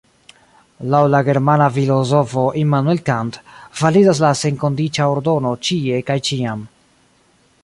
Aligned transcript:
Laŭ 0.93 1.01
la 1.15 1.19
germana 1.27 1.67
filozofo 1.75 2.47
Immanuel 2.63 3.03
Kant 3.11 3.39
validas 3.85 4.25
la 4.27 4.35
senkondiĉa 4.43 5.11
ordono 5.17 5.57
ĉie 5.69 6.05
kaj 6.11 6.21
ĉiam. 6.31 6.71